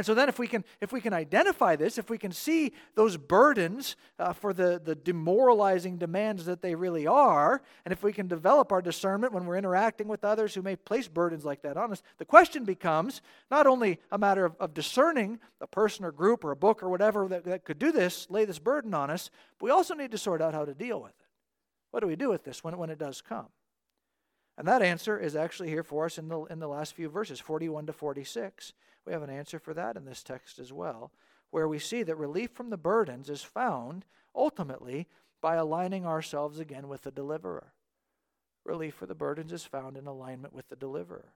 [0.00, 2.72] And so then if we can if we can identify this, if we can see
[2.94, 8.10] those burdens uh, for the, the demoralizing demands that they really are, and if we
[8.10, 11.76] can develop our discernment when we're interacting with others who may place burdens like that
[11.76, 16.12] on us, the question becomes not only a matter of, of discerning a person or
[16.12, 19.10] group or a book or whatever that, that could do this, lay this burden on
[19.10, 21.26] us, but we also need to sort out how to deal with it.
[21.90, 23.48] What do we do with this when, when it does come?
[24.60, 27.40] And that answer is actually here for us in the, in the last few verses,
[27.40, 28.74] 41 to 46.
[29.06, 31.12] We have an answer for that in this text as well,
[31.50, 35.08] where we see that relief from the burdens is found ultimately
[35.40, 37.72] by aligning ourselves again with the deliverer.
[38.66, 41.32] Relief for the burdens is found in alignment with the deliverer.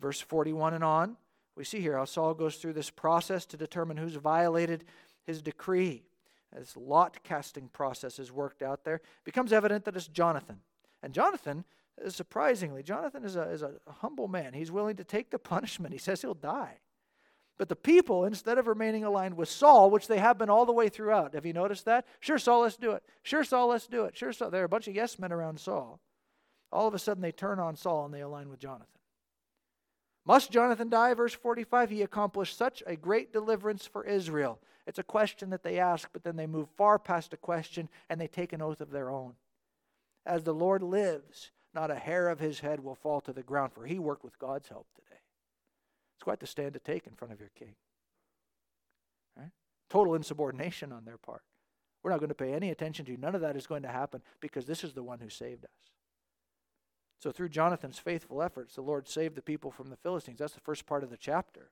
[0.00, 1.18] Verse 41 and on,
[1.54, 4.84] we see here how Saul goes through this process to determine who's violated
[5.26, 6.02] his decree.
[6.50, 8.94] This lot casting process is worked out there.
[8.94, 10.60] It becomes evident that it's Jonathan.
[11.02, 11.66] And Jonathan
[12.08, 14.52] Surprisingly, Jonathan is a, is a humble man.
[14.52, 15.92] He's willing to take the punishment.
[15.92, 16.78] He says he'll die.
[17.58, 20.72] But the people, instead of remaining aligned with Saul, which they have been all the
[20.72, 22.06] way throughout, have you noticed that?
[22.20, 23.02] Sure, Saul, let's do it.
[23.22, 24.16] Sure, Saul, let's do it.
[24.16, 24.50] Sure, Saul.
[24.50, 26.00] There are a bunch of yes men around Saul.
[26.70, 28.88] All of a sudden, they turn on Saul and they align with Jonathan.
[30.26, 31.14] Must Jonathan die?
[31.14, 34.60] Verse 45 He accomplished such a great deliverance for Israel.
[34.86, 38.20] It's a question that they ask, but then they move far past a question and
[38.20, 39.34] they take an oath of their own.
[40.24, 43.72] As the Lord lives, not a hair of his head will fall to the ground,
[43.72, 45.20] for he worked with God's help today.
[46.16, 47.74] It's quite the stand to take in front of your king.
[49.36, 49.52] Right?
[49.90, 51.42] Total insubordination on their part.
[52.02, 53.18] We're not going to pay any attention to you.
[53.18, 55.70] None of that is going to happen because this is the one who saved us.
[57.18, 60.38] So, through Jonathan's faithful efforts, the Lord saved the people from the Philistines.
[60.38, 61.70] That's the first part of the chapter.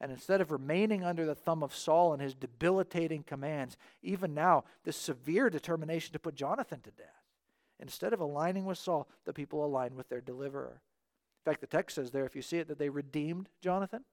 [0.00, 4.64] And instead of remaining under the thumb of Saul and his debilitating commands, even now,
[4.84, 7.15] this severe determination to put Jonathan to death.
[7.80, 10.80] Instead of aligning with Saul, the people aligned with their deliverer.
[11.44, 14.04] In fact, the text says there, if you see it, that they redeemed Jonathan,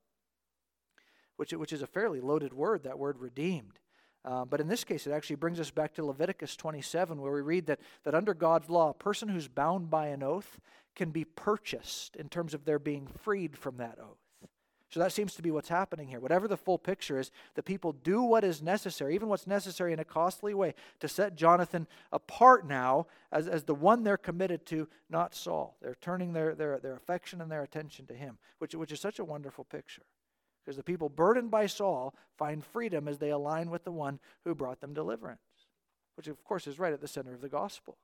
[1.38, 3.80] which, which is a fairly loaded word, that word redeemed.
[4.26, 7.41] Uh, but in this case, it actually brings us back to Leviticus 27, where we
[7.41, 10.60] read that, that under God's law, a person who's bound by an oath
[10.95, 14.22] can be purchased in terms of their being freed from that oath.
[14.93, 16.19] So that seems to be what's happening here.
[16.19, 19.97] Whatever the full picture is, the people do what is necessary, even what's necessary in
[19.97, 24.87] a costly way, to set Jonathan apart now as, as the one they're committed to,
[25.10, 25.77] not Saul.
[25.81, 29.17] They're turning their, their, their affection and their attention to him, which, which is such
[29.17, 30.04] a wonderful picture.
[30.63, 34.54] Because the people burdened by Saul find freedom as they align with the one who
[34.54, 35.39] brought them deliverance,
[36.17, 37.98] which, of course, is right at the center of the gospel.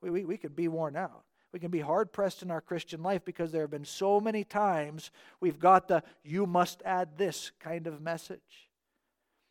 [0.00, 1.22] We, we, we could be worn out.
[1.52, 4.42] We can be hard pressed in our Christian life because there have been so many
[4.42, 8.70] times we've got the you must add this kind of message.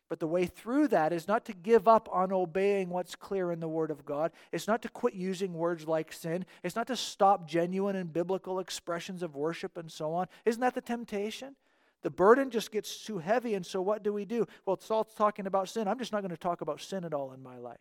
[0.08, 3.60] But the way through that is not to give up on obeying what's clear in
[3.60, 4.32] the Word of God.
[4.50, 6.44] It's not to quit using words like sin.
[6.62, 10.26] It's not to stop genuine and biblical expressions of worship and so on.
[10.44, 11.56] Isn't that the temptation?
[12.02, 14.46] The burden just gets too heavy, and so what do we do?
[14.66, 15.86] Well, Saul's talking about sin.
[15.88, 17.78] I'm just not going to talk about sin at all in my life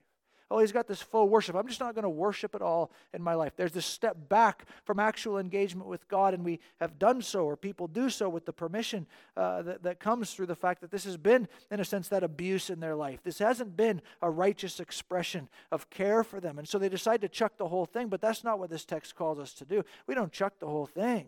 [0.52, 1.56] oh, he's got this full worship.
[1.56, 3.54] I'm just not going to worship at all in my life.
[3.56, 7.56] There's this step back from actual engagement with God, and we have done so, or
[7.56, 11.06] people do so with the permission uh, that, that comes through the fact that this
[11.06, 13.22] has been, in a sense, that abuse in their life.
[13.24, 16.60] This hasn't been a righteous expression of care for them.
[16.60, 19.16] And so they decide to chuck the whole thing, but that's not what this text
[19.16, 19.84] calls us to do.
[20.06, 21.28] We don't chuck the whole thing.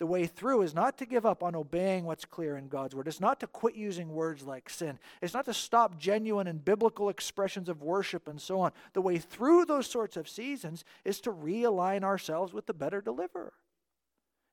[0.00, 3.06] The way through is not to give up on obeying what's clear in God's word.
[3.06, 4.98] It's not to quit using words like sin.
[5.20, 8.72] It's not to stop genuine and biblical expressions of worship and so on.
[8.94, 13.52] The way through those sorts of seasons is to realign ourselves with the better deliverer.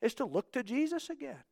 [0.02, 1.44] is to look to Jesus again.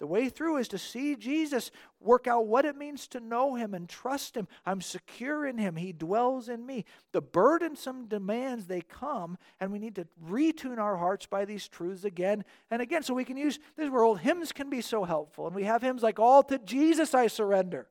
[0.00, 1.70] The way through is to see Jesus
[2.00, 4.48] work out what it means to know him and trust him.
[4.66, 5.76] I'm secure in him.
[5.76, 6.84] He dwells in me.
[7.12, 12.04] The burdensome demands, they come, and we need to retune our hearts by these truths
[12.04, 13.04] again and again.
[13.04, 15.46] So we can use this where old hymns can be so helpful.
[15.46, 17.88] And we have hymns like, All to Jesus I surrender.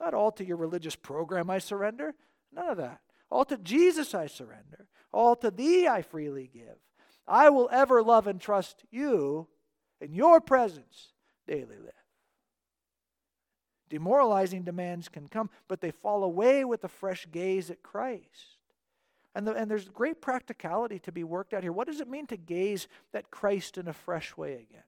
[0.00, 2.14] Not all to your religious program I surrender.
[2.52, 3.00] None of that.
[3.30, 4.88] All to Jesus I surrender.
[5.12, 6.76] All to thee I freely give.
[7.26, 9.46] I will ever love and trust you
[10.00, 11.13] in your presence
[11.46, 11.92] daily live.
[13.88, 18.58] Demoralizing demands can come, but they fall away with a fresh gaze at Christ.
[19.34, 21.72] And, the, and there's great practicality to be worked out here.
[21.72, 24.84] What does it mean to gaze at Christ in a fresh way again?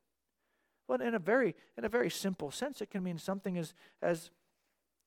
[0.88, 4.30] Well, in a very, in a very simple sense, it can mean something as, as,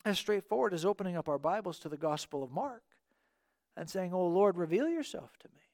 [0.03, 2.83] as straightforward as opening up our Bibles to the Gospel of Mark
[3.77, 5.68] and saying, Oh Lord, reveal yourself to me.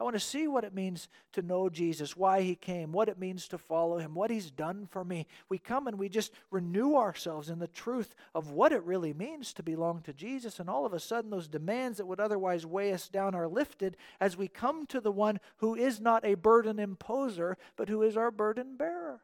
[0.00, 3.18] I want to see what it means to know Jesus, why he came, what it
[3.18, 5.26] means to follow him, what he's done for me.
[5.48, 9.52] We come and we just renew ourselves in the truth of what it really means
[9.54, 10.58] to belong to Jesus.
[10.58, 13.96] And all of a sudden, those demands that would otherwise weigh us down are lifted
[14.20, 18.16] as we come to the one who is not a burden imposer, but who is
[18.16, 19.20] our burden bearer.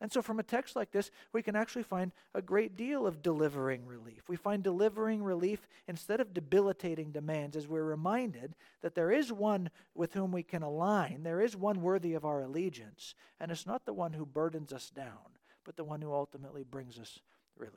[0.00, 3.22] And so, from a text like this, we can actually find a great deal of
[3.22, 4.22] delivering relief.
[4.28, 9.68] We find delivering relief instead of debilitating demands as we're reminded that there is one
[9.94, 13.84] with whom we can align, there is one worthy of our allegiance, and it's not
[13.84, 17.18] the one who burdens us down, but the one who ultimately brings us
[17.58, 17.74] relief.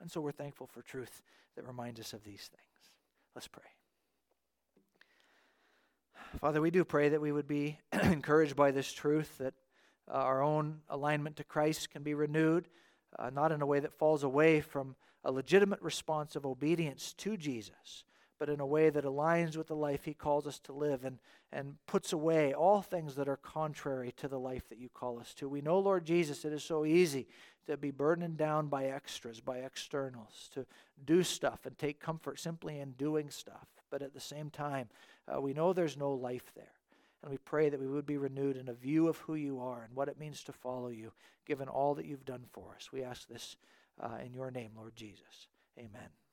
[0.00, 1.22] And so, we're thankful for truth
[1.54, 2.90] that reminds us of these things.
[3.36, 3.62] Let's pray.
[6.40, 9.54] Father, we do pray that we would be encouraged by this truth that
[10.08, 12.68] uh, our own alignment to Christ can be renewed,
[13.18, 14.94] uh, not in a way that falls away from
[15.24, 18.04] a legitimate response of obedience to Jesus,
[18.38, 21.18] but in a way that aligns with the life He calls us to live and,
[21.52, 25.34] and puts away all things that are contrary to the life that you call us
[25.34, 25.48] to.
[25.48, 27.26] We know, Lord Jesus, it is so easy
[27.66, 30.66] to be burdened down by extras, by externals, to
[31.04, 33.66] do stuff and take comfort simply in doing stuff.
[33.90, 34.88] But at the same time,
[35.26, 36.75] uh, we know there's no life there.
[37.22, 39.82] And we pray that we would be renewed in a view of who you are
[39.82, 41.12] and what it means to follow you,
[41.46, 42.90] given all that you've done for us.
[42.92, 43.56] We ask this
[44.00, 45.48] uh, in your name, Lord Jesus.
[45.78, 46.25] Amen.